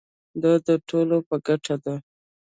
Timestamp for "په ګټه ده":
1.27-1.95